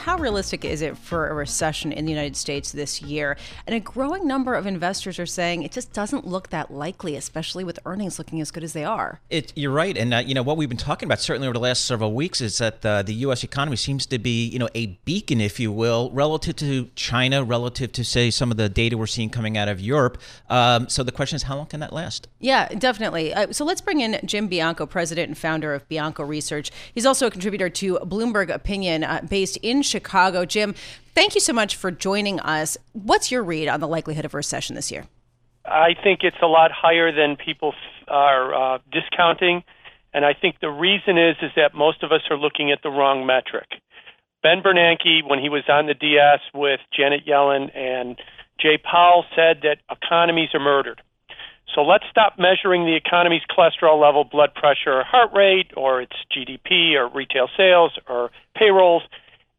[0.00, 3.36] how realistic is it for a recession in the United States this year?
[3.66, 7.64] And a growing number of investors are saying it just doesn't look that likely, especially
[7.64, 9.20] with earnings looking as good as they are.
[9.28, 11.60] It, you're right, and uh, you know what we've been talking about certainly over the
[11.60, 13.44] last several weeks is that uh, the U.S.
[13.44, 17.92] economy seems to be you know a beacon, if you will, relative to China, relative
[17.92, 20.18] to say some of the data we're seeing coming out of Europe.
[20.48, 22.26] Um, so the question is, how long can that last?
[22.38, 23.34] Yeah, definitely.
[23.34, 26.70] Uh, so let's bring in Jim Bianco, president and founder of Bianco Research.
[26.94, 30.44] He's also a contributor to Bloomberg Opinion, uh, based in Chicago.
[30.44, 30.74] Jim,
[31.14, 32.78] thank you so much for joining us.
[32.92, 35.06] What's your read on the likelihood of a recession this year?
[35.66, 37.74] I think it's a lot higher than people
[38.08, 39.62] are uh, discounting,
[40.14, 42.88] and I think the reason is is that most of us are looking at the
[42.88, 43.68] wrong metric.
[44.42, 48.16] Ben Bernanke, when he was on the DS with Janet Yellen and
[48.58, 51.02] Jay Powell, said that economies are murdered.
[51.74, 56.16] So let's stop measuring the economy's cholesterol level, blood pressure, or heart rate, or its
[56.34, 59.02] GDP, or retail sales, or payrolls,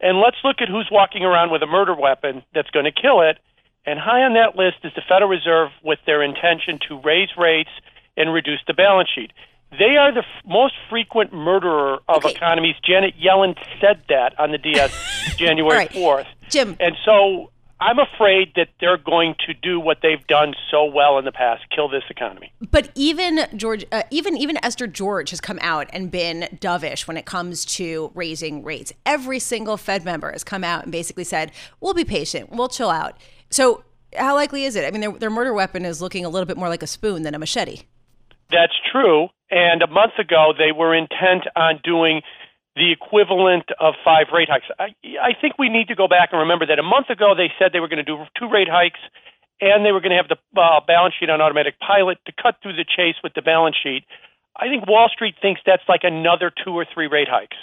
[0.01, 3.21] and let's look at who's walking around with a murder weapon that's going to kill
[3.21, 3.37] it.
[3.85, 7.69] And high on that list is the Federal Reserve with their intention to raise rates
[8.17, 9.31] and reduce the balance sheet.
[9.71, 12.31] They are the f- most frequent murderer of okay.
[12.35, 12.75] economies.
[12.83, 15.89] Janet Yellen said that on the DS January right.
[15.89, 16.27] 4th.
[16.49, 16.75] Jim.
[16.79, 21.25] And so I'm afraid that they're going to do what they've done so well in
[21.25, 22.53] the past, kill this economy.
[22.69, 27.17] But even George, uh, even even Esther George has come out and been dovish when
[27.17, 28.93] it comes to raising rates.
[29.03, 32.91] Every single Fed member has come out and basically said, "We'll be patient, we'll chill
[32.91, 33.17] out."
[33.49, 33.83] So,
[34.15, 34.85] how likely is it?
[34.85, 37.23] I mean, their, their murder weapon is looking a little bit more like a spoon
[37.23, 37.81] than a machete.
[38.51, 39.29] That's true.
[39.49, 42.21] And a month ago, they were intent on doing
[42.75, 44.65] the equivalent of five rate hikes.
[44.79, 47.51] I, I think we need to go back and remember that a month ago they
[47.59, 48.99] said they were going to do two rate hikes
[49.59, 52.55] and they were going to have the uh, balance sheet on automatic pilot to cut
[52.63, 54.03] through the chase with the balance sheet.
[54.57, 57.57] I think Wall Street thinks that's like another two or three rate hikes.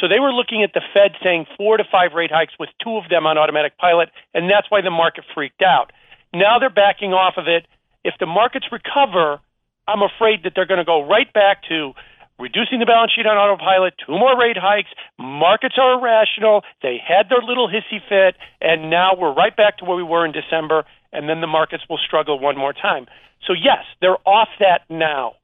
[0.00, 2.96] So they were looking at the Fed saying four to five rate hikes with two
[2.96, 5.92] of them on automatic pilot, and that's why the market freaked out.
[6.34, 7.66] Now they're backing off of it.
[8.02, 9.40] If the markets recover,
[9.86, 11.92] I'm afraid that they're going to go right back to
[12.38, 14.88] reducing the balance sheet on autopilot, two more rate hikes.
[15.18, 16.62] Markets are irrational.
[16.82, 20.24] They had their little hissy fit, and now we're right back to where we were
[20.24, 23.06] in December, and then the markets will struggle one more time.
[23.46, 25.34] So, yes, they're off that now.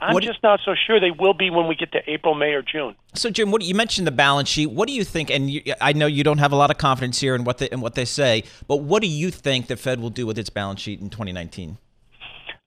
[0.00, 2.52] I'm what just not so sure they will be when we get to April, May,
[2.52, 2.94] or June.
[3.14, 4.70] So, Jim, what you mentioned the balance sheet.
[4.70, 5.28] What do you think?
[5.28, 7.68] And you, I know you don't have a lot of confidence here in what they
[7.72, 10.50] in what they say, but what do you think the Fed will do with its
[10.50, 11.78] balance sheet in 2019?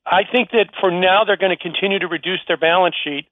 [0.05, 3.27] I think that for now they're going to continue to reduce their balance sheet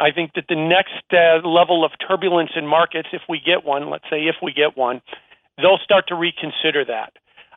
[0.00, 3.90] I think that the next uh, level of turbulence in markets, if we get one,
[3.90, 5.02] let's say if we get one,
[5.58, 7.12] they'll start to reconsider that.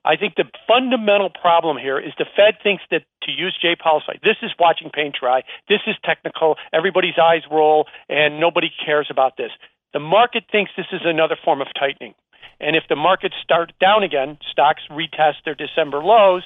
[0.06, 4.04] I think the fundamental problem here is the Fed thinks that, to use Jay Powell's
[4.22, 9.38] this is watching paint dry, this is technical, everybody's eyes roll, and nobody cares about
[9.38, 9.52] this.
[9.94, 12.16] The market thinks this is another form of tightening.
[12.60, 16.44] And if the markets start down again, stocks retest their December lows,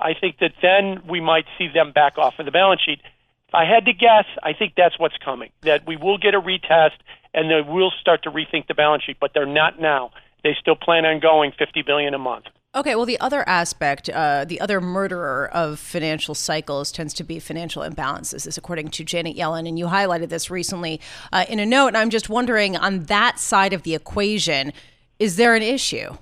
[0.00, 3.00] I think that then we might see them back off of the balance sheet.
[3.56, 5.50] I had to guess, I think that's what's coming.
[5.62, 6.98] That we will get a retest
[7.32, 10.10] and they will start to rethink the balance sheet, but they're not now.
[10.44, 12.44] They still plan on going 50 billion a month.
[12.74, 17.38] Okay, well, the other aspect, uh, the other murderer of financial cycles tends to be
[17.38, 19.66] financial imbalances, this according to Janet Yellen.
[19.66, 21.00] And you highlighted this recently
[21.32, 21.88] uh, in a note.
[21.88, 24.74] And I'm just wondering on that side of the equation,
[25.18, 26.18] is there an issue?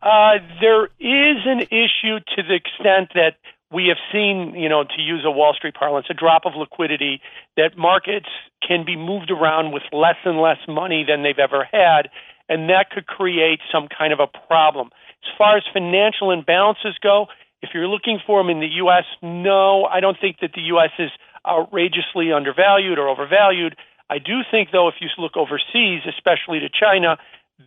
[0.00, 3.34] Uh, there is an issue to the extent that
[3.72, 7.20] we have seen, you know, to use a Wall Street parlance, a drop of liquidity
[7.56, 8.28] that markets
[8.66, 12.10] can be moved around with less and less money than they've ever had,
[12.48, 14.90] and that could create some kind of a problem.
[15.22, 17.26] As far as financial imbalances go,
[17.62, 20.90] if you're looking for them in the U.S., no, I don't think that the U.S.
[20.98, 21.10] is
[21.46, 23.76] outrageously undervalued or overvalued.
[24.08, 27.18] I do think, though, if you look overseas, especially to China,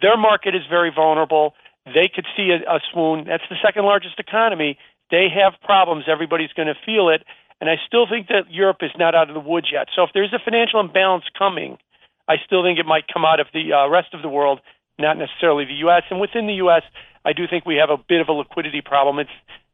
[0.02, 1.54] their market is very vulnerable.
[1.86, 3.26] They could see a, a swoon.
[3.28, 4.78] That's the second largest economy
[5.14, 6.06] they have problems.
[6.10, 7.22] Everybody's going to feel it.
[7.62, 9.88] And I still think that Europe is not out of the woods yet.
[9.96, 11.78] So if there's a financial imbalance coming,
[12.28, 14.60] I still think it might come out of the uh, rest of the world,
[14.98, 16.02] not necessarily the U.S.
[16.10, 16.82] And within the U.S.,
[17.24, 19.20] I do think we have a bit of a liquidity problem.
[19.20, 19.30] It's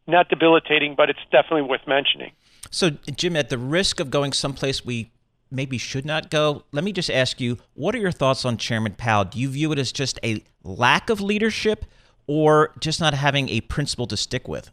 [0.08, 2.34] not debilitating, but it's definitely worth mentioning.
[2.70, 5.10] So, Jim, at the risk of going someplace we
[5.50, 6.64] maybe should not go.
[6.74, 9.24] Let me just ask you, what are your thoughts on Chairman Powell?
[9.24, 11.86] Do you view it as just a lack of leadership
[12.28, 14.70] or just not having a principle to stick with?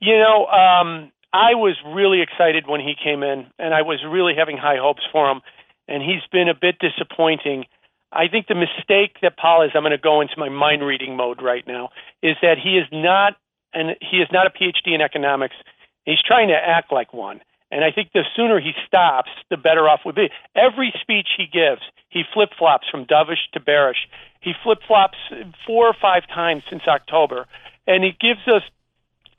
[0.00, 4.34] You know, um, I was really excited when he came in, and I was really
[4.36, 5.40] having high hopes for him,
[5.88, 7.64] and he's been a bit disappointing.
[8.12, 11.16] I think the mistake that Powell is, I'm going to go into my mind reading
[11.16, 11.90] mode right now,
[12.22, 13.36] is that he is not,
[13.72, 15.56] and he is not a PhD in economics.
[16.04, 17.40] He's trying to act like one.
[17.70, 20.30] And I think the sooner he stops, the better off we'll be.
[20.54, 24.08] Every speech he gives, he flip flops from dovish to bearish.
[24.40, 25.18] He flip flops
[25.66, 27.46] four or five times since October.
[27.86, 28.62] And he gives us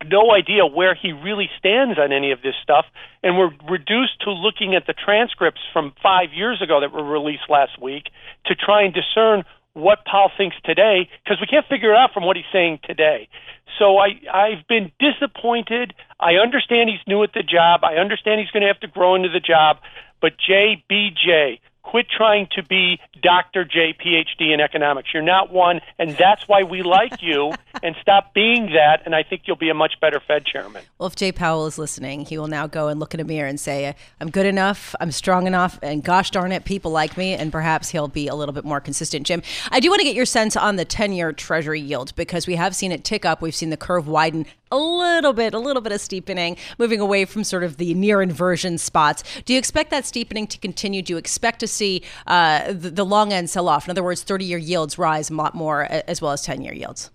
[0.05, 2.85] no idea where he really stands on any of this stuff.
[3.23, 7.49] And we're reduced to looking at the transcripts from five years ago that were released
[7.49, 8.09] last week
[8.45, 12.25] to try and discern what Powell thinks today because we can't figure it out from
[12.25, 13.29] what he's saying today.
[13.77, 15.93] So I, I've been disappointed.
[16.19, 17.83] I understand he's new at the job.
[17.83, 19.77] I understand he's going to have to grow into the job.
[20.19, 23.63] But JBJ, quit trying to be Dr.
[23.63, 25.09] J, PhD in economics.
[25.13, 27.53] You're not one, and that's why we like you.
[27.83, 30.83] and stop being that, and I think you'll be a much better Fed chairman.
[30.97, 33.47] Well, if Jay Powell is listening, he will now go and look in a mirror
[33.47, 34.95] and say, "I'm good enough.
[34.99, 38.35] I'm strong enough, and gosh darn it, people like me." And perhaps he'll be a
[38.35, 39.25] little bit more consistent.
[39.25, 39.41] Jim,
[39.71, 42.75] I do want to get your sense on the 10-year Treasury yield because we have
[42.75, 43.41] seen it tick up.
[43.41, 47.25] We've seen the curve widen a little bit, a little bit of steepening, moving away
[47.25, 49.23] from sort of the near inversion spots.
[49.45, 51.01] Do you expect that steepening to continue?
[51.01, 53.85] Do you expect to see uh, the, the, long end sell off?
[53.85, 56.73] In other words, 30 year yields rise a lot more as well as 10 year
[56.73, 57.11] yields?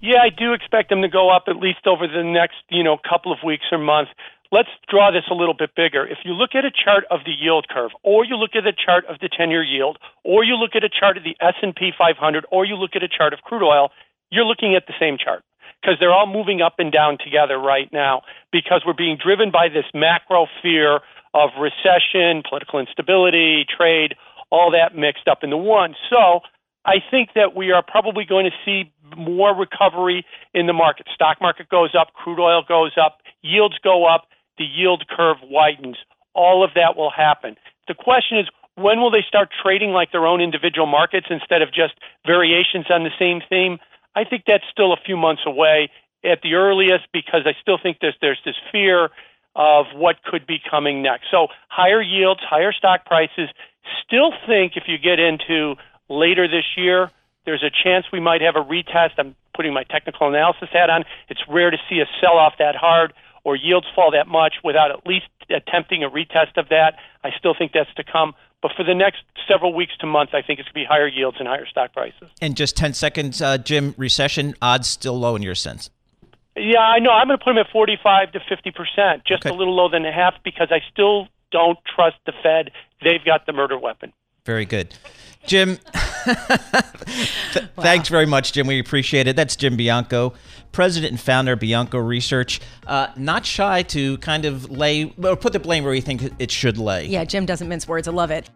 [0.00, 2.96] Yeah, I do expect them to go up at least over the next, you know,
[2.96, 4.10] couple of weeks or months.
[4.52, 6.06] Let's draw this a little bit bigger.
[6.06, 8.72] If you look at a chart of the yield curve, or you look at a
[8.72, 12.46] chart of the 10-year yield, or you look at a chart of the S&P 500,
[12.52, 13.90] or you look at a chart of crude oil,
[14.30, 15.42] you're looking at the same chart
[15.80, 19.68] because they're all moving up and down together right now because we're being driven by
[19.68, 21.00] this macro fear
[21.34, 24.14] of recession, political instability, trade,
[24.50, 25.94] all that mixed up into one.
[26.10, 26.40] So
[26.84, 30.24] I think that we are probably going to see more recovery
[30.54, 31.06] in the market.
[31.14, 35.96] Stock market goes up, crude oil goes up, yields go up, the yield curve widens.
[36.34, 37.56] All of that will happen.
[37.88, 38.46] The question is,
[38.76, 41.94] when will they start trading like their own individual markets instead of just
[42.26, 43.78] variations on the same theme?
[44.16, 45.90] I think that's still a few months away
[46.24, 49.10] at the earliest because I still think there's there's this fear
[49.54, 51.26] of what could be coming next.
[51.30, 53.48] So higher yields, higher stock prices.
[54.04, 55.76] Still think if you get into
[56.08, 57.10] later this year,
[57.44, 59.12] there's a chance we might have a retest.
[59.18, 61.04] I'm putting my technical analysis hat on.
[61.28, 63.12] It's rare to see a sell off that hard
[63.44, 66.94] or yields fall that much without at least attempting a retest of that.
[67.22, 68.34] I still think that's to come.
[68.66, 71.06] But for the next several weeks to months, I think it's going to be higher
[71.06, 72.28] yields and higher stock prices.
[72.42, 75.88] And just 10 seconds, uh, Jim, recession odds still low in your sense?
[76.56, 77.10] Yeah, I know.
[77.10, 79.54] I'm going to put them at 45 to 50 percent, just okay.
[79.54, 82.72] a little lower than a half, because I still don't trust the Fed.
[83.04, 84.12] They've got the murder weapon.
[84.44, 84.96] Very good.
[85.46, 85.76] Jim,
[86.24, 86.38] th-
[87.76, 87.82] wow.
[87.82, 88.66] thanks very much, Jim.
[88.66, 89.36] We appreciate it.
[89.36, 90.34] That's Jim Bianco,
[90.72, 92.60] president and founder of Bianco Research.
[92.86, 96.50] Uh, not shy to kind of lay, or put the blame where you think it
[96.50, 97.06] should lay.
[97.06, 98.08] Yeah, Jim doesn't mince words.
[98.08, 98.50] I love it.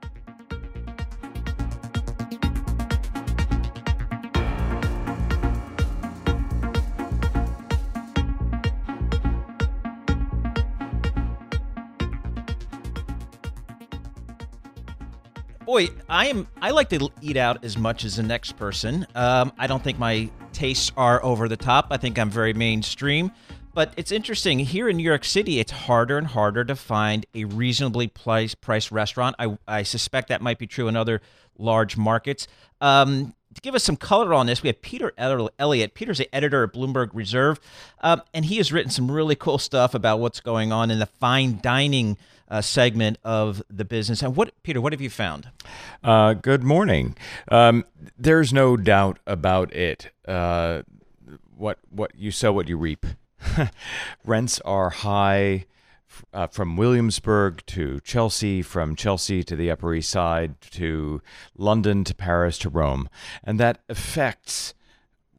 [15.64, 16.48] Boy, I am.
[16.60, 19.06] I like to eat out as much as the next person.
[19.14, 21.88] Um, I don't think my tastes are over the top.
[21.90, 23.32] I think I'm very mainstream.
[23.72, 25.60] But it's interesting here in New York City.
[25.60, 29.36] It's harder and harder to find a reasonably priced, restaurant.
[29.38, 31.20] I, I suspect that might be true in other
[31.56, 32.48] large markets.
[32.80, 35.94] Um, to give us some color on this, we have Peter Elliott.
[35.94, 37.60] Peter's the editor at Bloomberg Reserve,
[38.00, 41.06] um, and he has written some really cool stuff about what's going on in the
[41.06, 42.16] fine dining
[42.48, 44.22] uh, segment of the business.
[44.22, 45.48] And what, Peter, what have you found?
[46.02, 47.16] Uh, good morning.
[47.48, 47.84] Um,
[48.18, 50.10] there's no doubt about it.
[50.26, 50.82] Uh,
[51.56, 53.06] what what you sow, what you reap.
[54.24, 55.66] Rents are high.
[56.32, 61.22] Uh, from Williamsburg to Chelsea, from Chelsea to the Upper East Side, to
[61.56, 63.08] London to Paris to Rome.
[63.44, 64.74] And that affects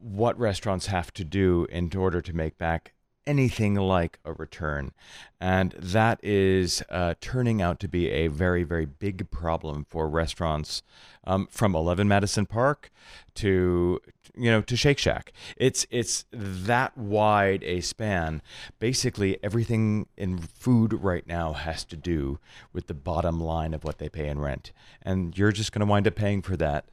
[0.02, 2.92] what restaurants have to do in order to make back
[3.26, 4.92] anything like a return.
[5.40, 10.82] And that is uh, turning out to be a very, very big problem for restaurants
[11.24, 12.90] um, from 11 Madison Park
[13.34, 14.00] to,
[14.36, 15.32] you know, to Shake Shack.
[15.56, 18.42] It's, it's that wide a span.
[18.78, 22.38] Basically, everything in food right now has to do
[22.72, 24.72] with the bottom line of what they pay in rent.
[25.02, 26.84] And you're just going to wind up paying for that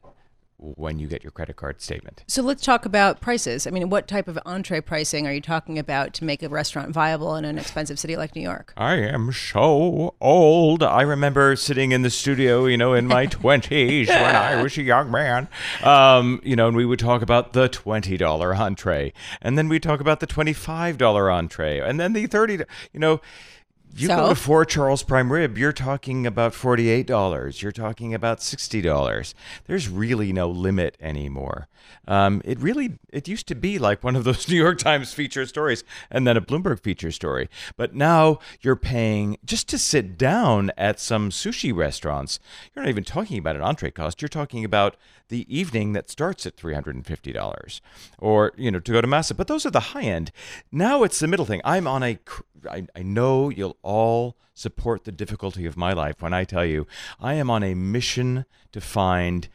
[0.60, 2.22] when you get your credit card statement.
[2.26, 3.66] So let's talk about prices.
[3.66, 6.90] I mean, what type of entree pricing are you talking about to make a restaurant
[6.90, 8.72] viable in an expensive city like New York?
[8.76, 10.82] I am so old.
[10.82, 14.82] I remember sitting in the studio, you know, in my 20s when I was a
[14.82, 15.48] young man.
[15.82, 19.12] Um, you know, and we would talk about the $20 entree.
[19.40, 21.80] And then we'd talk about the $25 entree.
[21.80, 23.20] And then the 30 you know,
[23.96, 24.16] you So?
[24.16, 27.62] go to four Charles Prime Rib, you're talking about $48.
[27.62, 29.34] You're talking about $60.
[29.66, 31.68] There's really no limit anymore.
[32.06, 35.46] Um, it really, it used to be like one of those New York Times feature
[35.46, 37.48] stories and then a Bloomberg feature story.
[37.76, 42.38] But now you're paying just to sit down at some sushi restaurants.
[42.74, 44.22] You're not even talking about an entree cost.
[44.22, 44.96] You're talking about
[45.28, 47.80] the evening that starts at $350
[48.18, 49.36] or, you know, to go to Masa.
[49.36, 50.32] But those are the high end.
[50.72, 51.60] Now it's the middle thing.
[51.64, 52.18] I'm on a,
[52.68, 56.86] I, I know you'll all support the difficulty of my life when I tell you
[57.18, 59.48] I am on a mission to find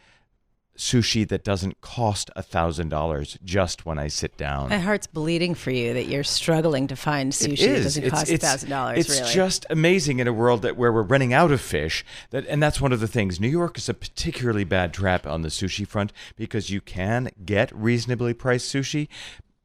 [0.77, 4.70] sushi that doesn't cost a thousand dollars just when I sit down.
[4.70, 8.32] My heart's bleeding for you that you're struggling to find sushi that doesn't It's- cost
[8.32, 8.98] a thousand dollars.
[9.00, 12.03] It's really, just amazing in a world that where we're running out of fish.
[12.32, 13.39] That and that's one of the things.
[13.39, 17.74] New York is a particularly bad trap on the sushi front because you can get
[17.74, 19.08] reasonably priced sushi.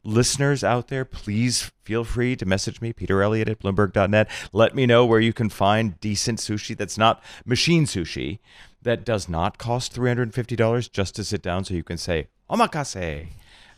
[0.03, 4.29] Listeners out there, please feel free to message me, Peter Elliott at Bloomberg.net.
[4.53, 8.39] Let me know where you can find decent sushi that's not machine sushi,
[8.83, 13.29] that does not cost $350 just to sit down so you can say, omakase.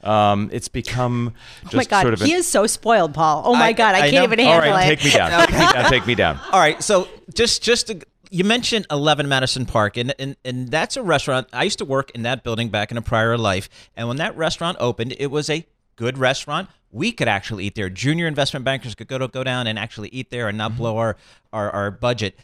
[0.04, 3.42] Um, it's become just oh my god, sort of he an- is so spoiled, Paul.
[3.44, 4.22] Oh my I- god, I, I can't know.
[4.24, 4.96] even all handle right, it.
[5.00, 5.46] take me down.
[5.46, 5.90] Take me down.
[5.90, 6.40] Take me down.
[6.52, 8.00] All right, so just just to,
[8.30, 11.46] you mentioned 11 Madison Park, and, and and that's a restaurant.
[11.52, 14.36] I used to work in that building back in a prior life, and when that
[14.36, 15.64] restaurant opened, it was a
[15.96, 16.68] good restaurant.
[16.90, 17.88] We could actually eat there.
[17.88, 20.98] Junior investment bankers could go to go down and actually eat there and not blow
[20.98, 21.16] our,
[21.52, 22.38] our our budget.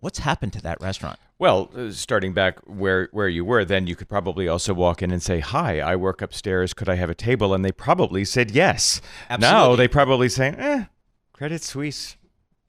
[0.00, 1.18] What's happened to that restaurant?
[1.40, 5.10] Well, uh, starting back where where you were, then you could probably also walk in
[5.10, 6.74] and say, "Hi, I work upstairs.
[6.74, 9.00] Could I have a table?" And they probably said yes.
[9.38, 10.84] Now they probably say, "Eh,
[11.32, 12.16] Credit Suisse."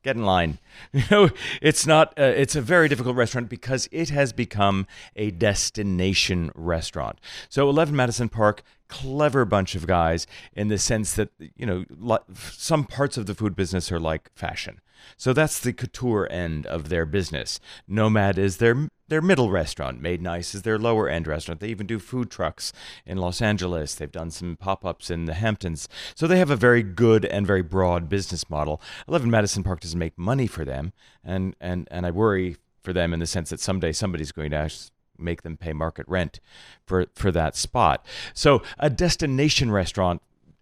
[0.01, 0.59] Get in line.
[0.93, 1.29] You know,
[1.61, 2.17] it's not.
[2.17, 7.19] Uh, it's a very difficult restaurant because it has become a destination restaurant.
[7.49, 12.83] So, Eleven Madison Park, clever bunch of guys in the sense that you know, some
[12.83, 14.81] parts of the food business are like fashion.
[15.15, 17.59] So that's the couture end of their business.
[17.87, 20.01] Nomad is their their middle restaurant.
[20.01, 21.61] Made Nice is their lower end restaurant.
[21.61, 22.71] They even do food trucks
[23.05, 23.95] in Los Angeles.
[23.95, 25.87] They've done some pop ups in the Hamptons.
[26.15, 28.81] So they have a very good and very broad business model.
[29.07, 30.93] Eleven Madison Park doesn't make money for them,
[31.23, 34.57] and and and I worry for them in the sense that someday somebody's going to
[34.57, 36.39] ask, make them pay market rent
[36.85, 38.05] for for that spot.
[38.33, 40.21] So a destination restaurant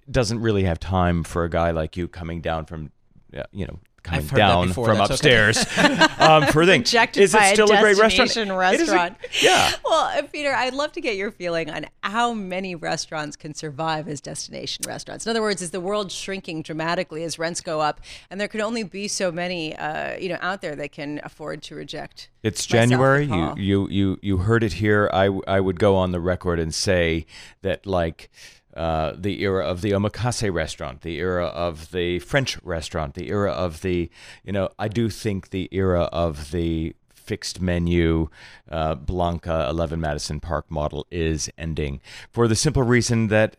[0.10, 2.92] doesn't really have time for a guy like you coming down from
[3.36, 4.88] uh, you know coming I've heard that down before.
[4.88, 5.36] from That's okay.
[5.50, 5.58] upstairs
[6.20, 6.82] um, for a thing.
[6.82, 8.30] Rejected is it still a a, great restaurant?
[8.30, 9.18] is a- restaurant.
[9.42, 9.72] yeah.
[9.86, 14.08] Well, uh, Peter, I'd love to get your feeling on how many restaurants can survive
[14.08, 15.26] as destination restaurants.
[15.26, 18.62] In other words, is the world shrinking dramatically as rents go up, and there can
[18.62, 22.30] only be so many, uh, you know, out there that can afford to reject.
[22.44, 23.26] It's January.
[23.26, 25.10] You, you you you heard it here.
[25.14, 27.26] I I would go on the record and say
[27.62, 28.30] that like
[28.78, 33.52] uh, the era of the omakase restaurant, the era of the French restaurant, the era
[33.52, 34.10] of the
[34.44, 38.30] you know I do think the era of the fixed menu
[38.72, 42.00] uh, Blanca 11 Madison Park model is ending
[42.32, 43.58] for the simple reason that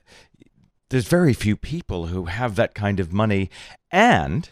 [0.89, 3.51] there's very few people who have that kind of money
[3.91, 4.49] and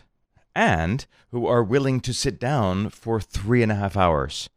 [0.55, 4.49] and who are willing to sit down for three and a half hours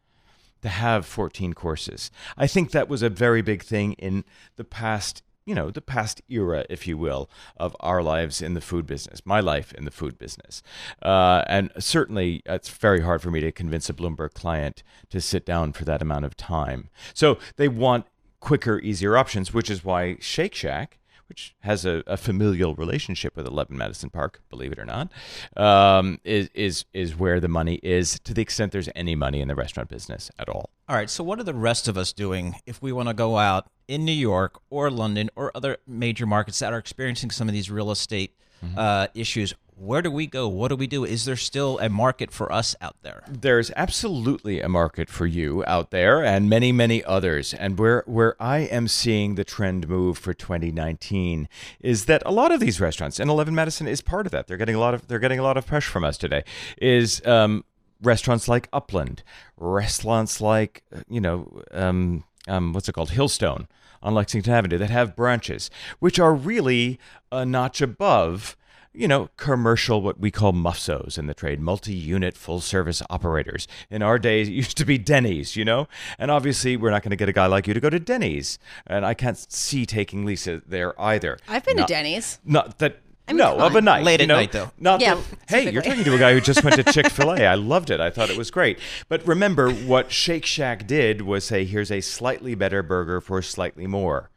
[0.61, 2.11] to have 14 courses.
[2.37, 4.23] I think that was a very big thing in
[4.55, 8.62] the past, you know, the past era, if you will, of our lives in the
[8.62, 10.62] food business, my life in the food business.
[11.01, 15.46] Uh, and certainly it's very hard for me to convince a Bloomberg client to sit
[15.46, 16.89] down for that amount of time.
[17.13, 18.05] So they want
[18.39, 23.46] quicker, easier options, which is why Shake Shack which has a, a familial relationship with
[23.46, 25.12] 11 Madison Park, believe it or not,
[25.55, 29.48] um, is, is, is where the money is to the extent there's any money in
[29.48, 30.72] the restaurant business at all.
[30.89, 33.38] All right, so what are the rest of us doing if we want to go
[33.38, 37.53] out in New York or London or other major markets that are experiencing some of
[37.53, 38.34] these real estate
[38.75, 39.53] uh, issues?
[39.75, 40.48] Where do we go?
[40.48, 41.05] What do we do?
[41.05, 43.24] Is there still a market for us out there?
[43.29, 47.53] There's absolutely a market for you out there and many, many others.
[47.53, 51.48] And where, where I am seeing the trend move for 2019
[51.81, 54.48] is that a lot of these restaurants, and 11 Madison is part of that.
[54.48, 56.43] They're getting a lot of they're getting a lot of pressure from us today.
[56.81, 57.63] Is um,
[58.01, 59.24] restaurants like Upland,
[59.58, 63.68] restaurants like uh, you know um, um, what's it called Hillstone
[64.01, 67.00] on Lexington Avenue that have branches, which are really
[67.32, 68.56] a notch above
[68.94, 73.68] you know, commercial, what we call MUFSOs in the trade, multi unit full service operators.
[73.89, 75.88] In our days, it used to be Denny's, you know?
[76.18, 78.58] And obviously, we're not going to get a guy like you to go to Denny's.
[78.88, 81.38] And I can't see taking Lisa there either.
[81.48, 82.39] I've been Not- to Denny's.
[82.44, 83.01] Not that.
[83.29, 84.03] Mean, no, come of a night.
[84.03, 84.36] Late you at know?
[84.36, 84.71] night, though.
[84.79, 85.25] Not Yeah, the, hey,
[85.65, 85.71] typically.
[85.74, 87.45] you're talking to a guy who just went to Chick Fil A.
[87.45, 88.00] I loved it.
[88.00, 88.79] I thought it was great.
[89.07, 93.88] But remember, what Shake Shack did was say, "Here's a slightly better burger for slightly
[93.88, 94.29] more,"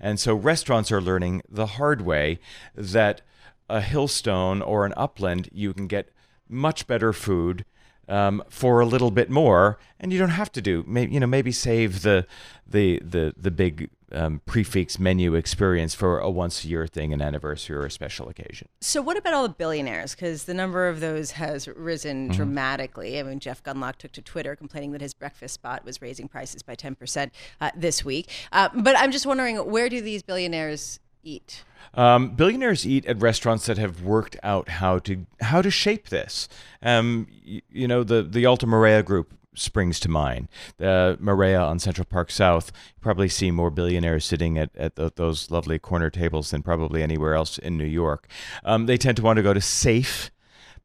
[0.00, 2.38] and so restaurants are learning the hard way
[2.74, 3.22] that
[3.68, 6.08] a Hillstone or an Upland, you can get
[6.48, 7.64] much better food.
[8.08, 11.26] Um, for a little bit more, and you don't have to do, maybe you know,
[11.26, 12.26] maybe save the
[12.66, 17.12] the the the big um, prix fixe menu experience for a once a year thing,
[17.12, 18.68] an anniversary or a special occasion.
[18.80, 20.14] So what about all the billionaires?
[20.14, 22.36] Because the number of those has risen Mm-hmm.
[22.36, 23.20] dramatically.
[23.20, 26.62] I mean, Jeff Gundlach took to Twitter complaining that his breakfast spot was raising prices
[26.62, 28.30] by 10% uh, this week.
[28.52, 31.64] Uh, but I'm just wondering, where do these billionaires eat?
[31.94, 36.48] Um, billionaires eat at restaurants that have worked out how to how to shape this.
[36.82, 40.48] Um, you, you know, the the Altamarea Group springs to mind.
[40.80, 42.70] Uh, Marea on Central Park South.
[42.74, 47.02] You probably see more billionaires sitting at at th those lovely corner tables than probably
[47.02, 48.28] anywhere else in New York.
[48.64, 50.30] Um, they tend to want to go to safe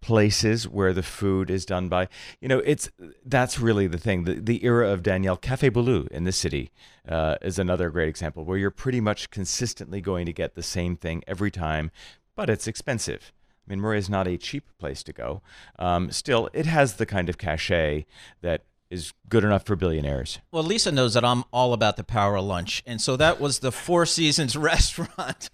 [0.03, 2.09] places where the food is done by
[2.41, 2.91] you know it's
[3.25, 6.71] that's really the thing the, the era of Daniel Cafe Boulud in the city
[7.07, 10.97] uh, is another great example where you're pretty much consistently going to get the same
[10.97, 11.89] thing every time
[12.35, 13.31] but it's expensive
[13.65, 15.41] i mean Marea is not a cheap place to go
[15.79, 18.05] um, still it has the kind of cachet
[18.41, 22.35] that is good enough for billionaires Well, Lisa knows that I'm all about the power
[22.35, 25.49] of lunch, and so that was the Four Seasons restaurant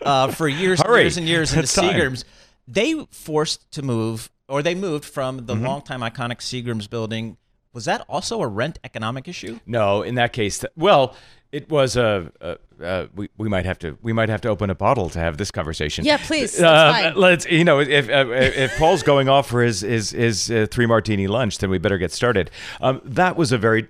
[0.00, 1.66] uh, for years and years and years in the.
[1.66, 2.24] Seagrams.
[2.68, 5.66] They forced to move, or they moved from the Mm-hmm.
[5.66, 7.36] longtime iconic Seagrams building.
[7.72, 9.58] Was that also a rent economic issue?
[9.66, 11.16] No, in that case, well,
[11.52, 12.30] it was a.
[12.40, 15.18] Uh, uh, we we might have to we might have to open a bottle to
[15.18, 16.04] have this conversation.
[16.04, 16.60] Yeah, please.
[16.60, 20.66] Uh, let's you know if uh, if Paul's going off for his his his uh,
[20.70, 22.50] three martini lunch, then we better get started.
[22.80, 23.88] Um, that was a very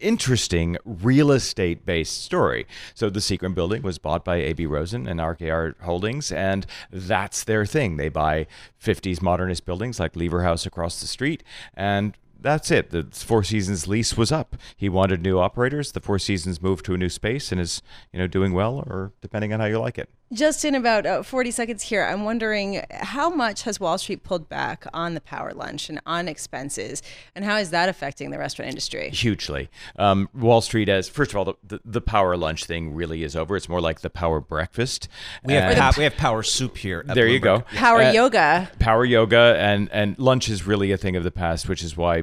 [0.00, 2.66] interesting real estate based story.
[2.94, 7.66] So the Seagram building was bought by Aby Rosen and RKR Holdings, and that's their
[7.66, 7.96] thing.
[7.96, 8.46] They buy
[8.82, 11.42] 50s modernist buildings like Lever House across the street,
[11.74, 12.90] and that's it.
[12.90, 14.56] The Four Seasons lease was up.
[14.76, 15.92] He wanted new operators.
[15.92, 19.12] The Four Seasons moved to a new space and is, you know, doing well, or
[19.20, 20.08] depending on how you like it.
[20.32, 24.48] Just in about uh, 40 seconds here, I'm wondering how much has Wall Street pulled
[24.48, 27.02] back on the power lunch and on expenses,
[27.34, 29.10] and how is that affecting the restaurant industry?
[29.10, 29.68] hugely.
[29.98, 33.34] Um, Wall Street as first of all, the, the, the power lunch thing really is
[33.34, 33.56] over.
[33.56, 35.08] It's more like the power breakfast.
[35.44, 37.04] We have And- pow- we have power soup here.
[37.08, 37.62] at there you go.
[37.74, 38.70] Power Uh, yoga.
[38.78, 42.22] Power yoga and and lunch is really a thing of the past, which is why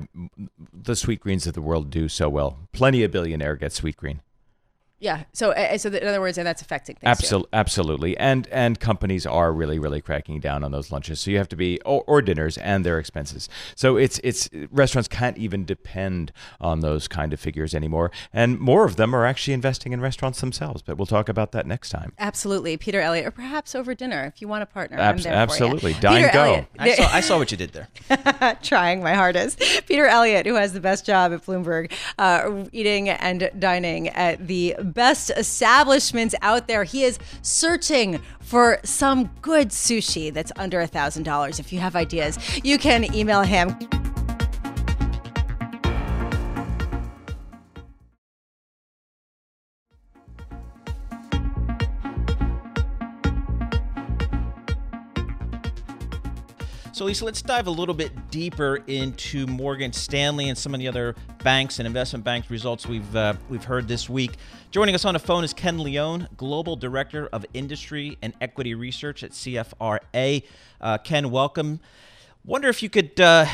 [0.74, 2.58] the Sweetgreens of the world do so well.
[2.72, 4.20] Plenty of billionaire get Sweetgreen.
[5.00, 5.24] Yeah.
[5.34, 7.02] So, uh, so in other words, that's affecting things.
[7.02, 7.10] too.
[7.10, 11.20] Absolutely, absolutely, and and companies are really really cracking down on those lunches.
[11.20, 13.48] So you have to be or, or dinners and their expenses.
[13.76, 18.86] So it's it's restaurants can't even depend on those kind of figures anymore, and more
[18.86, 20.82] of them are actually investing in restaurants themselves.
[20.82, 22.14] But we'll talk about that next time.
[22.18, 24.98] Absolutely, Peter Elliott, or perhaps over dinner if you want a partner.
[24.98, 25.94] Abs- I'm there absolutely.
[25.94, 26.02] For you.
[26.02, 26.44] Dine Peter go.
[26.44, 28.58] Elliott, I saw, I saw what you did there.
[28.64, 29.60] trying my hardest.
[29.88, 34.76] Peter Elliott, who has the best job at Bloomberg, uh, eating and dining at the
[34.94, 36.84] best establishments out there.
[36.84, 41.60] He is searching for some good sushi that's under a thousand dollars.
[41.60, 43.76] If you have ideas, you can email him.
[56.98, 60.88] So, Lisa, let's dive a little bit deeper into Morgan Stanley and some of the
[60.88, 64.32] other banks and investment banks results we've uh, we've heard this week.
[64.72, 69.22] Joining us on the phone is Ken Leon, Global Director of Industry and Equity Research
[69.22, 70.42] at CFRA.
[70.82, 71.82] Uh, Ken, welcome.
[72.44, 73.46] Wonder if you could, uh,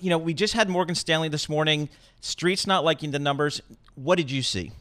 [0.00, 1.88] you know, we just had Morgan Stanley this morning.
[2.20, 3.62] Street's not liking the numbers.
[3.94, 4.72] What did you see?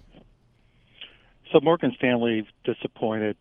[1.51, 3.37] So Morgan Stanley disappointed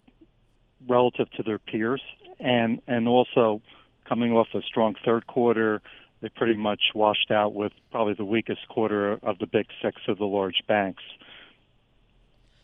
[0.86, 2.02] relative to their peers,
[2.38, 3.62] and and also
[4.08, 5.82] coming off a strong third quarter,
[6.20, 10.18] they pretty much washed out with probably the weakest quarter of the big six of
[10.18, 11.02] the large banks.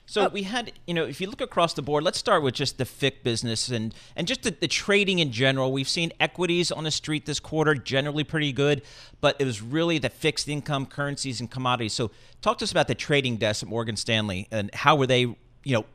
[0.06, 2.54] So uh, we had, you know, if you look across the board, let's start with
[2.54, 5.72] just the FICC business and and just the, the trading in general.
[5.72, 8.82] We've seen equities on the street this quarter generally pretty good,
[9.20, 11.94] but it was really the fixed income currencies and commodities.
[11.94, 15.20] So talk to us about the trading desk at Morgan Stanley and how were they,
[15.20, 15.86] you know,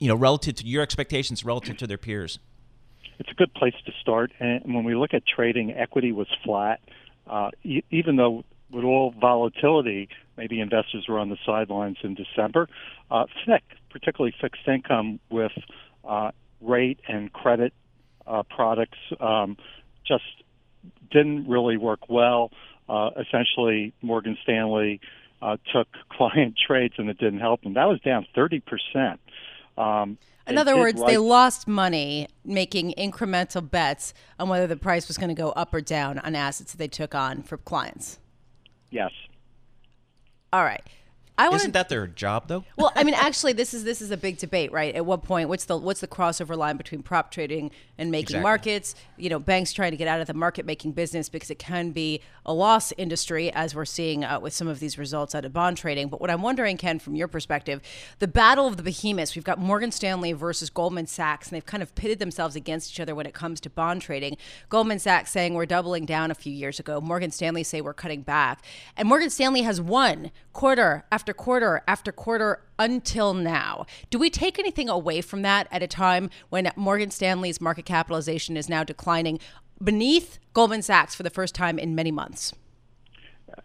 [0.00, 2.40] you know, relative to your expectations, relative to their peers.
[3.18, 4.32] It's a good place to start.
[4.40, 6.80] And when we look at trading, equity was flat,
[7.26, 12.68] uh, e- even though with all volatility, maybe investors were on the sidelines in December.
[13.10, 13.60] Uh, FICC,
[13.90, 15.52] particularly fixed income with
[16.08, 17.72] uh, rate and credit
[18.26, 19.56] uh, products um,
[20.06, 20.24] just
[21.10, 22.50] didn't really work well.
[22.88, 25.00] Uh, essentially, Morgan Stanley
[25.40, 27.74] uh, took client trades and it didn't help them.
[27.74, 29.18] That was down 30%.
[29.76, 35.18] Um, in other words, they lost money making incremental bets on whether the price was
[35.18, 38.18] going to go up or down on assets that they took on for clients.
[38.90, 39.12] Yes.
[40.52, 40.82] All right.
[41.38, 42.64] I wanna, Isn't that their job though?
[42.76, 44.94] well, I mean, actually, this is this is a big debate, right?
[44.94, 48.42] At what point, what's the what's the crossover line between prop trading and making exactly.
[48.42, 48.94] markets?
[49.16, 51.90] You know, banks trying to get out of the market making business because it can
[51.90, 55.52] be a loss industry, as we're seeing uh, with some of these results out of
[55.52, 56.08] bond trading.
[56.08, 57.80] But what I'm wondering, Ken, from your perspective,
[58.18, 59.34] the battle of the behemoths.
[59.34, 63.00] We've got Morgan Stanley versus Goldman Sachs, and they've kind of pitted themselves against each
[63.00, 64.36] other when it comes to bond trading.
[64.68, 67.00] Goldman Sachs saying we're doubling down a few years ago.
[67.00, 68.62] Morgan Stanley say we're cutting back,
[68.96, 73.86] and Morgan Stanley has won quarter after quarter after after quarter until now.
[74.10, 78.56] Do we take anything away from that at a time when Morgan Stanley's market capitalization
[78.56, 79.38] is now declining
[79.80, 82.52] beneath Goldman Sachs for the first time in many months?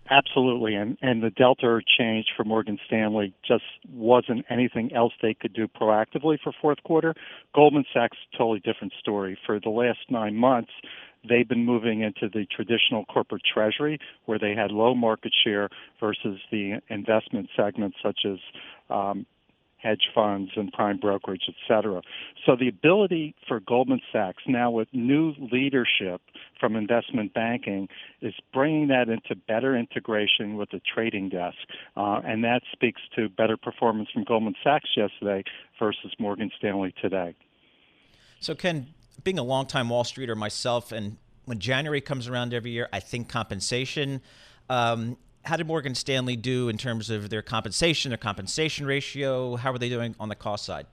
[0.10, 5.54] Absolutely, and and the delta change for Morgan Stanley just wasn't anything else they could
[5.54, 7.13] do proactively for fourth quarter.
[7.54, 9.38] Goldman Sachs, totally different story.
[9.45, 10.71] For the last nine months,
[11.28, 15.69] they've been moving into the traditional corporate treasury where they had low market share
[16.00, 18.38] versus the investment segments such as
[18.89, 19.26] um,
[19.77, 22.01] hedge funds and prime brokerage, et cetera.
[22.45, 26.21] So the ability for Goldman Sachs now with new leadership
[26.59, 27.87] from investment banking
[28.21, 31.57] is bringing that into better integration with the trading desk.
[31.95, 35.43] Uh, and that speaks to better performance from Goldman Sachs yesterday
[35.79, 37.35] versus Morgan Stanley today.
[38.39, 38.87] So, Ken,
[39.23, 43.29] being a longtime Wall Streeter myself, and when January comes around every year, I think
[43.29, 44.21] compensation.
[44.69, 49.55] Um, how did Morgan Stanley do in terms of their compensation, their compensation ratio?
[49.55, 50.88] How are they doing on the cost side?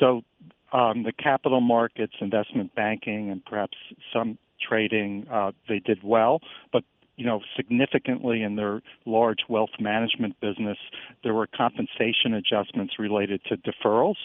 [0.00, 0.22] So,
[0.72, 3.76] um, the capital markets, investment banking, and perhaps
[4.12, 6.40] some trading, uh, they did well,
[6.72, 6.82] but
[7.16, 10.76] you know, significantly in their large wealth management business,
[11.22, 14.16] there were compensation adjustments related to deferrals.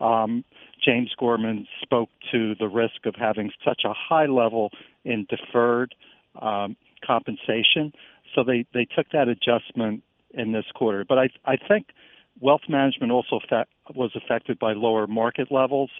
[0.00, 0.44] Um,
[0.84, 4.70] James Gorman spoke to the risk of having such a high level
[5.04, 5.94] in deferred
[6.42, 7.92] um, compensation.
[8.34, 11.04] So they, they took that adjustment in this quarter.
[11.08, 11.88] But I, I think
[12.40, 13.40] wealth management also
[13.94, 15.90] was affected by lower market levels.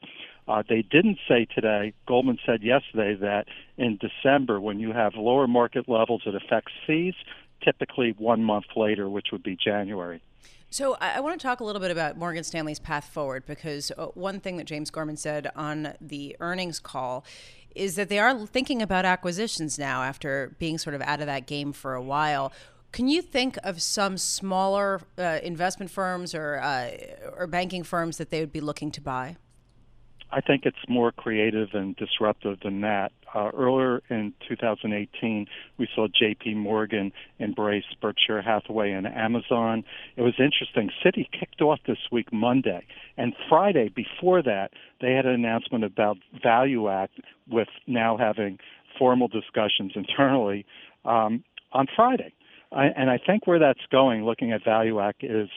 [0.49, 5.47] Uh, they didn't say today, Goldman said yesterday that in December, when you have lower
[5.47, 7.15] market levels, it affects fees,
[7.63, 10.23] typically one month later, which would be January.
[10.73, 13.91] So I, I want to talk a little bit about Morgan Stanley's path forward because
[13.99, 17.25] uh, one thing that James Gorman said on the earnings call
[17.75, 21.47] is that they are thinking about acquisitions now after being sort of out of that
[21.47, 22.53] game for a while.
[22.93, 26.91] Can you think of some smaller uh, investment firms or uh,
[27.37, 29.37] or banking firms that they would be looking to buy?
[30.33, 33.13] I think it's more creative and disruptive than that.
[33.35, 35.47] Uh, earlier in 2018,
[35.79, 36.55] we saw J.P.
[36.55, 39.85] Morgan embrace Berkshire Hathaway and Amazon.
[40.17, 40.91] It was interesting.
[41.05, 42.85] Citi kicked off this week Monday,
[43.17, 47.09] and Friday before that, they had an announcement about ValueAct,
[47.49, 48.59] with now having
[48.99, 50.65] formal discussions internally
[51.05, 52.33] um, on Friday.
[52.73, 55.49] I, and I think where that's going, looking at ValueAct, is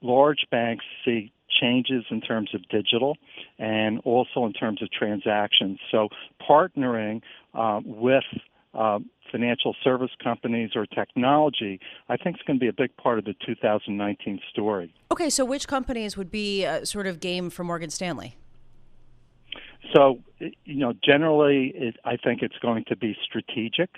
[0.00, 3.16] large banks see changes in terms of digital
[3.58, 5.78] and also in terms of transactions.
[5.90, 6.08] So
[6.48, 7.22] partnering
[7.54, 8.24] uh, with
[8.74, 8.98] uh,
[9.32, 13.24] financial service companies or technology, I think is going to be a big part of
[13.24, 14.94] the 2019 story.
[15.10, 18.36] Okay, so which companies would be uh, sort of game for Morgan Stanley?
[19.94, 23.90] So, you know, generally, it, I think it's going to be strategic,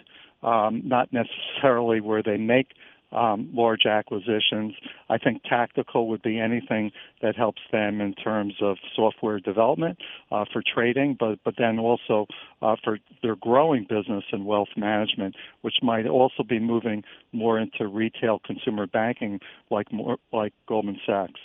[0.43, 2.69] um, not necessarily where they make
[3.13, 4.75] um, large acquisitions.
[5.09, 6.93] I think tactical would be anything
[7.23, 9.99] that helps them in terms of software development
[10.31, 12.27] uh, for trading, but but then also
[12.63, 17.87] uh, for their growing business and wealth management, which might also be moving more into
[17.87, 19.41] retail consumer banking,
[19.71, 21.41] like more like Goldman Sachs.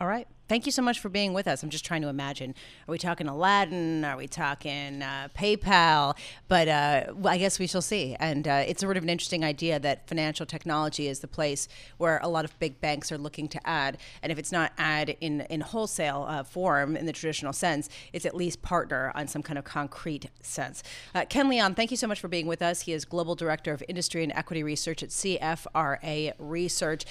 [0.00, 0.28] All right.
[0.48, 1.62] Thank you so much for being with us.
[1.62, 2.54] I'm just trying to imagine.
[2.88, 4.02] Are we talking Aladdin?
[4.02, 6.16] Are we talking uh, PayPal?
[6.48, 8.16] But uh, I guess we shall see.
[8.18, 12.18] And uh, it's sort of an interesting idea that financial technology is the place where
[12.22, 13.98] a lot of big banks are looking to add.
[14.22, 18.24] And if it's not add in, in wholesale uh, form in the traditional sense, it's
[18.24, 20.82] at least partner on some kind of concrete sense.
[21.14, 22.80] Uh, Ken Leon, thank you so much for being with us.
[22.80, 27.04] He is Global Director of Industry and Equity Research at CFRA Research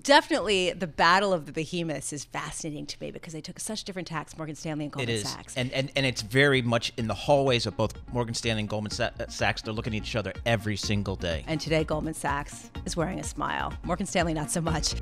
[0.00, 4.08] definitely the battle of the behemoths is fascinating to me because they took such different
[4.08, 5.28] tacks, Morgan Stanley and Goldman it is.
[5.28, 5.56] Sachs.
[5.56, 8.92] And, and and it's very much in the hallways of both Morgan Stanley and Goldman
[9.00, 9.62] uh, Sachs.
[9.62, 11.44] They're looking at each other every single day.
[11.46, 13.72] And today, Goldman Sachs is wearing a smile.
[13.84, 14.94] Morgan Stanley, not so much.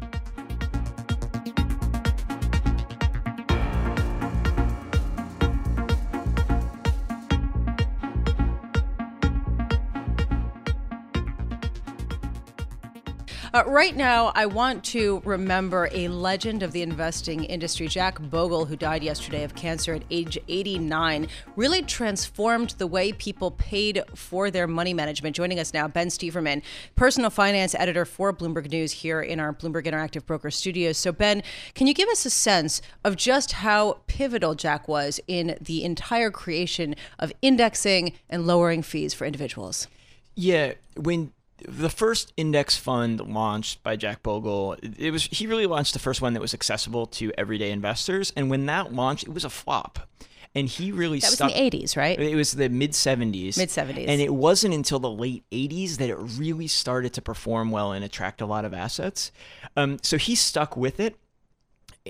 [13.56, 18.66] Uh, right now, I want to remember a legend of the investing industry, Jack Bogle,
[18.66, 24.50] who died yesterday of cancer at age 89, really transformed the way people paid for
[24.50, 25.34] their money management.
[25.34, 26.60] Joining us now, Ben Steverman,
[26.96, 30.98] personal finance editor for Bloomberg News here in our Bloomberg Interactive Broker studios.
[30.98, 31.42] So, Ben,
[31.74, 36.30] can you give us a sense of just how pivotal Jack was in the entire
[36.30, 39.88] creation of indexing and lowering fees for individuals?
[40.34, 41.32] Yeah, when
[41.66, 46.20] the first index fund launched by Jack Bogle, it was he really launched the first
[46.20, 50.08] one that was accessible to everyday investors, and when that launched, it was a flop.
[50.54, 51.32] And he really stuck.
[51.32, 51.50] that stuck.
[51.50, 52.18] was in the 80s, right?
[52.18, 53.58] It was the mid 70s.
[53.58, 54.08] Mid 70s.
[54.08, 58.02] And it wasn't until the late 80s that it really started to perform well and
[58.02, 59.32] attract a lot of assets.
[59.76, 61.16] Um, so he stuck with it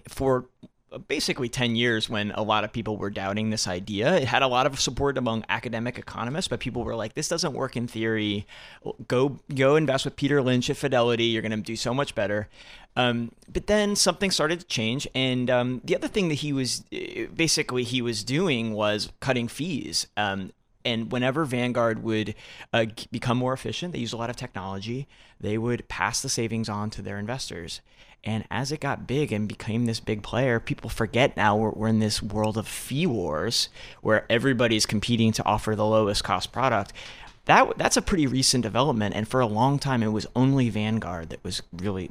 [0.07, 0.49] for
[0.99, 4.17] basically 10 years when a lot of people were doubting this idea.
[4.17, 7.53] It had a lot of support among academic economists, but people were like, this doesn't
[7.53, 8.47] work in theory.
[9.09, 11.25] Go go invest with Peter Lynch at Fidelity.
[11.25, 12.49] You're going to do so much better.
[12.97, 15.07] Um, but then something started to change.
[15.15, 16.85] And um, the other thing that he was
[17.35, 20.07] basically he was doing was cutting fees.
[20.17, 20.53] Um,
[20.85, 22.35] and whenever Vanguard would
[22.73, 25.09] uh, become more efficient, they use a lot of technology.
[25.41, 27.81] They would pass the savings on to their investors.
[28.25, 31.89] And as it got big and became this big player, people forget now we're, we're
[31.89, 33.69] in this world of fee wars
[34.01, 36.93] where everybody's competing to offer the lowest cost product.
[37.45, 41.31] That that's a pretty recent development, and for a long time, it was only Vanguard
[41.31, 42.11] that was really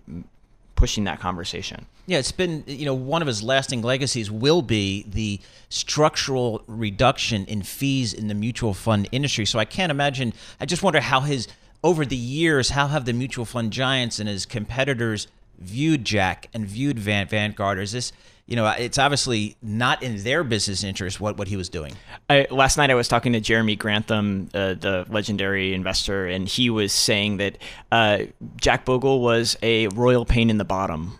[0.75, 1.85] pushing that conversation.
[2.05, 5.39] Yeah, it's been, you know, one of his lasting legacies will be the
[5.69, 9.45] structural reduction in fees in the mutual fund industry.
[9.45, 11.47] So I can't imagine, I just wonder how his,
[11.83, 15.27] over the years, how have the mutual fund giants and his competitors
[15.65, 17.79] viewed Jack and viewed Van Vanguard?
[17.79, 18.11] Is this
[18.47, 21.93] you know, it's obviously not in their business interest what, what he was doing.
[22.29, 26.69] I, last night I was talking to Jeremy Grantham, uh, the legendary investor, and he
[26.69, 27.57] was saying that
[27.91, 28.19] uh,
[28.61, 31.17] Jack Bogle was a royal pain in the bottom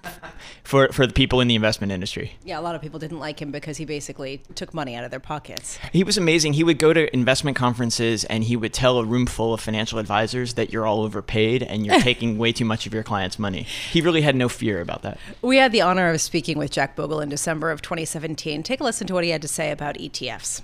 [0.66, 2.36] for, for the people in the investment industry.
[2.44, 5.12] Yeah, a lot of people didn't like him because he basically took money out of
[5.12, 5.78] their pockets.
[5.94, 6.54] He was amazing.
[6.54, 10.00] He would go to investment conferences and he would tell a room full of financial
[10.00, 13.64] advisors that you're all overpaid and you're taking way too much of your clients' money.
[13.64, 15.20] He really had no fear about that.
[15.42, 18.64] We had the honor of speaking with Jack Bogle in December of 2017.
[18.64, 20.62] Take a listen to what he had to say about ETFs.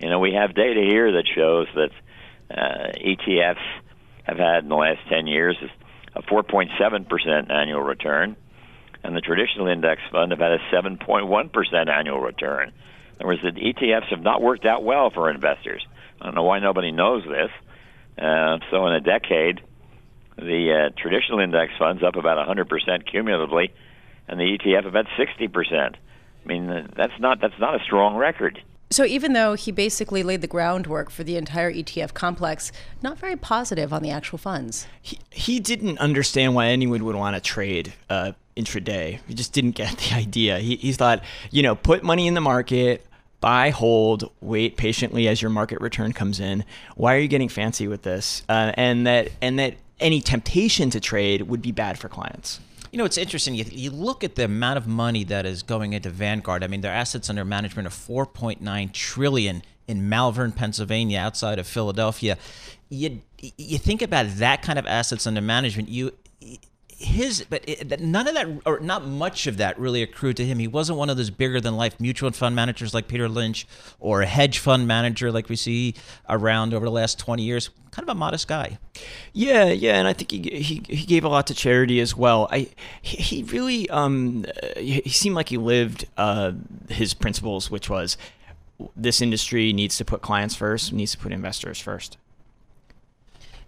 [0.00, 1.90] You know, we have data here that shows that
[2.50, 3.62] uh, ETFs
[4.24, 5.56] have had in the last 10 years
[6.14, 8.36] a 4.7% annual return
[9.04, 12.68] and the traditional index fund have had a 7.1% annual return.
[12.68, 12.74] In
[13.20, 15.86] other words, the ETFs have not worked out well for investors.
[16.20, 17.50] I don't know why nobody knows this.
[18.16, 19.62] Uh, so, in a decade,
[20.36, 23.72] the uh, traditional index funds up about 100% cumulatively,
[24.28, 25.94] and the ETF about 60%.
[26.44, 28.60] I mean, that's not that's not a strong record.
[28.92, 33.36] So even though he basically laid the groundwork for the entire ETF complex, not very
[33.36, 34.86] positive on the actual funds.
[35.00, 39.20] He, he didn't understand why anyone would want to trade uh, intraday.
[39.26, 40.58] He just didn't get the idea.
[40.58, 43.06] He, he thought, you know, put money in the market,
[43.40, 46.62] buy, hold, wait patiently as your market return comes in.
[46.94, 48.42] Why are you getting fancy with this?
[48.48, 52.60] Uh, and that and that any temptation to trade would be bad for clients.
[52.92, 53.54] You know, it's interesting.
[53.54, 56.62] You, you look at the amount of money that is going into Vanguard.
[56.62, 62.36] I mean, their assets under management are 4.9 trillion in Malvern, Pennsylvania, outside of Philadelphia.
[62.90, 63.22] You
[63.58, 65.88] you think about that kind of assets under management.
[65.88, 66.12] You
[67.02, 70.58] his but it, none of that or not much of that really accrued to him.
[70.58, 73.66] He wasn't one of those bigger than life mutual fund managers like peter lynch
[74.00, 75.94] or a hedge fund manager like we see
[76.28, 77.70] around over the last 20 years.
[77.90, 78.78] Kind of a modest guy.
[79.32, 82.48] Yeah yeah and i think he he, he gave a lot to charity as well.
[82.50, 82.68] I
[83.00, 86.52] he, he really um he seemed like he lived uh
[86.88, 88.16] his principles which was
[88.96, 92.18] this industry needs to put clients first needs to put investors first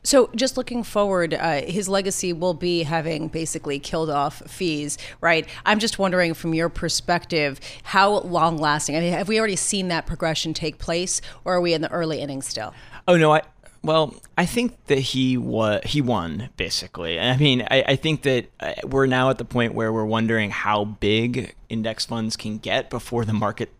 [0.05, 5.49] so, just looking forward, uh, his legacy will be having basically killed off fees, right?
[5.65, 8.97] I'm just wondering, from your perspective, how long lasting?
[8.97, 11.91] I mean, have we already seen that progression take place, or are we in the
[11.91, 12.75] early innings still?
[13.09, 13.43] Oh no, I
[13.85, 17.21] well, I think that he was he won basically.
[17.21, 20.51] I mean, I, I think that uh, we're now at the point where we're wondering
[20.51, 23.71] how big index funds can get before the market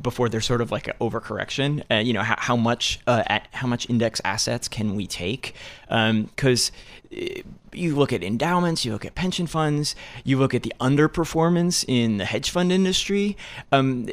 [0.00, 1.82] before there's sort of like an overcorrection.
[1.90, 5.54] Uh, you know, how, how much uh, how much index assets can we take?
[5.88, 6.72] Because
[7.12, 11.84] um, you look at endowments, you look at pension funds, you look at the underperformance
[11.86, 13.36] in the hedge fund industry.
[13.70, 14.08] Um,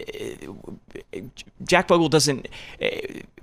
[1.63, 2.47] Jack Bogle doesn't.
[2.81, 2.87] Uh,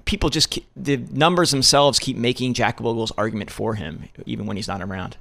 [0.05, 4.69] people just the numbers themselves keep making Jack Bogle's argument for him, even when he's
[4.69, 5.17] not around.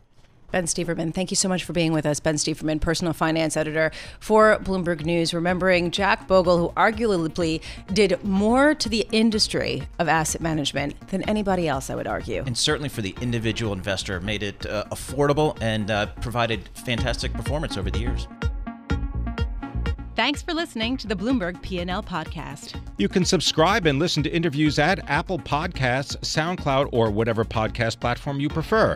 [0.55, 2.21] Ben Steverman, thank you so much for being with us.
[2.21, 3.91] Ben Steverman, personal finance editor
[4.21, 10.39] for Bloomberg News, remembering Jack Bogle, who arguably did more to the industry of asset
[10.39, 12.41] management than anybody else, I would argue.
[12.45, 17.75] And certainly for the individual investor, made it uh, affordable and uh, provided fantastic performance
[17.75, 18.25] over the years.
[20.15, 22.79] Thanks for listening to the Bloomberg P&L podcast.
[22.97, 28.39] You can subscribe and listen to interviews at Apple Podcasts, SoundCloud, or whatever podcast platform
[28.39, 28.95] you prefer.